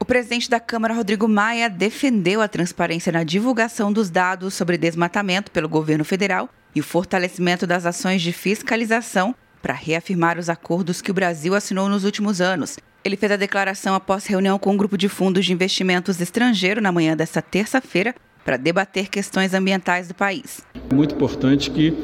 O 0.00 0.04
presidente 0.06 0.48
da 0.48 0.58
Câmara, 0.58 0.94
Rodrigo 0.94 1.28
Maia, 1.28 1.68
defendeu 1.68 2.40
a 2.40 2.48
transparência 2.48 3.12
na 3.12 3.22
divulgação 3.22 3.92
dos 3.92 4.08
dados 4.08 4.54
sobre 4.54 4.78
desmatamento 4.78 5.50
pelo 5.50 5.68
governo 5.68 6.06
federal 6.06 6.48
e 6.74 6.80
o 6.80 6.82
fortalecimento 6.82 7.66
das 7.66 7.84
ações 7.84 8.22
de 8.22 8.32
fiscalização 8.32 9.34
para 9.60 9.74
reafirmar 9.74 10.38
os 10.38 10.48
acordos 10.48 11.02
que 11.02 11.10
o 11.10 11.14
Brasil 11.14 11.54
assinou 11.54 11.86
nos 11.86 12.04
últimos 12.04 12.40
anos. 12.40 12.78
Ele 13.04 13.14
fez 13.14 13.30
a 13.30 13.36
declaração 13.36 13.94
após 13.94 14.24
reunião 14.24 14.58
com 14.58 14.72
um 14.72 14.76
grupo 14.76 14.96
de 14.96 15.06
fundos 15.06 15.44
de 15.44 15.52
investimentos 15.52 16.18
estrangeiro 16.18 16.80
na 16.80 16.90
manhã 16.90 17.14
desta 17.14 17.42
terça-feira 17.42 18.14
para 18.42 18.56
debater 18.56 19.10
questões 19.10 19.52
ambientais 19.52 20.08
do 20.08 20.14
país. 20.14 20.62
É 20.90 20.94
muito 20.94 21.14
importante 21.14 21.70
que 21.70 21.94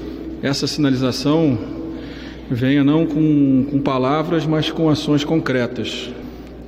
essa 0.43 0.67
sinalização 0.67 1.59
venha 2.51 2.85
não 2.85 3.07
com, 3.07 3.67
com 3.71 3.81
palavras, 3.81 4.45
mas 4.45 4.71
com 4.71 4.91
ações 4.91 5.25
concretas. 5.25 6.11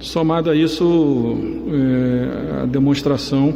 Somado 0.00 0.50
a 0.50 0.54
isso, 0.54 1.36
é, 1.72 2.62
a 2.62 2.66
demonstração 2.66 3.54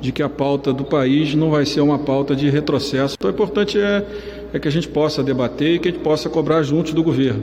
de 0.00 0.12
que 0.12 0.22
a 0.22 0.28
pauta 0.28 0.72
do 0.72 0.84
país 0.84 1.34
não 1.34 1.50
vai 1.50 1.64
ser 1.64 1.80
uma 1.80 1.98
pauta 1.98 2.34
de 2.34 2.50
retrocesso. 2.50 3.14
Então, 3.18 3.30
o 3.30 3.32
importante 3.32 3.78
é, 3.78 4.04
é 4.52 4.58
que 4.58 4.68
a 4.68 4.70
gente 4.70 4.88
possa 4.88 5.22
debater 5.22 5.74
e 5.74 5.78
que 5.78 5.88
a 5.88 5.90
gente 5.92 6.02
possa 6.02 6.28
cobrar 6.28 6.62
juntos 6.62 6.92
do 6.92 7.02
governo 7.02 7.42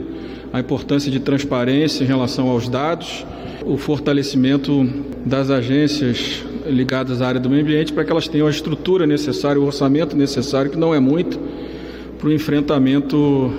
a 0.52 0.60
importância 0.60 1.10
de 1.10 1.18
transparência 1.18 2.04
em 2.04 2.06
relação 2.06 2.48
aos 2.48 2.68
dados, 2.68 3.26
o 3.64 3.76
fortalecimento 3.76 4.88
das 5.26 5.50
agências 5.50 6.44
ligadas 6.64 7.20
à 7.20 7.26
área 7.26 7.40
do 7.40 7.50
meio 7.50 7.62
ambiente 7.62 7.92
para 7.92 8.04
que 8.04 8.12
elas 8.12 8.28
tenham 8.28 8.46
a 8.46 8.50
estrutura 8.50 9.04
necessária, 9.04 9.60
o 9.60 9.66
orçamento 9.66 10.16
necessário, 10.16 10.70
que 10.70 10.78
não 10.78 10.94
é 10.94 11.00
muito, 11.00 11.40
para 12.18 12.28
o 12.28 12.32
enfrentamento 12.32 13.52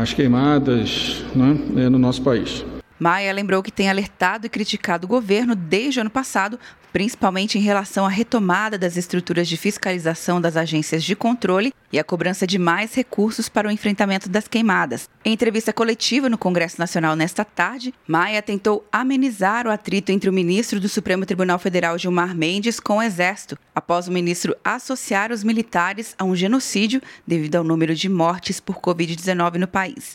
às 0.00 0.14
queimadas 0.14 1.22
né, 1.34 1.90
no 1.90 1.98
nosso 1.98 2.22
país. 2.22 2.64
Maia 3.02 3.32
lembrou 3.32 3.64
que 3.64 3.72
tem 3.72 3.90
alertado 3.90 4.46
e 4.46 4.48
criticado 4.48 5.06
o 5.06 5.08
governo 5.08 5.56
desde 5.56 5.98
o 5.98 6.02
ano 6.02 6.10
passado, 6.10 6.56
principalmente 6.92 7.58
em 7.58 7.60
relação 7.60 8.06
à 8.06 8.08
retomada 8.08 8.78
das 8.78 8.96
estruturas 8.96 9.48
de 9.48 9.56
fiscalização 9.56 10.40
das 10.40 10.56
agências 10.56 11.02
de 11.02 11.16
controle 11.16 11.74
e 11.92 11.98
a 11.98 12.04
cobrança 12.04 12.46
de 12.46 12.60
mais 12.60 12.94
recursos 12.94 13.48
para 13.48 13.66
o 13.66 13.72
enfrentamento 13.72 14.28
das 14.28 14.46
queimadas. 14.46 15.10
Em 15.24 15.32
entrevista 15.32 15.72
coletiva 15.72 16.28
no 16.28 16.38
Congresso 16.38 16.78
Nacional 16.78 17.16
nesta 17.16 17.44
tarde, 17.44 17.92
Maia 18.06 18.40
tentou 18.40 18.86
amenizar 18.92 19.66
o 19.66 19.70
atrito 19.72 20.12
entre 20.12 20.30
o 20.30 20.32
ministro 20.32 20.78
do 20.78 20.88
Supremo 20.88 21.26
Tribunal 21.26 21.58
Federal 21.58 21.98
Gilmar 21.98 22.36
Mendes 22.36 22.78
com 22.78 22.98
o 22.98 23.02
Exército, 23.02 23.58
após 23.74 24.06
o 24.06 24.12
ministro 24.12 24.56
associar 24.62 25.32
os 25.32 25.42
militares 25.42 26.14
a 26.16 26.22
um 26.22 26.36
genocídio 26.36 27.02
devido 27.26 27.56
ao 27.56 27.64
número 27.64 27.96
de 27.96 28.08
mortes 28.08 28.60
por 28.60 28.76
Covid-19 28.76 29.56
no 29.56 29.66
país. 29.66 30.14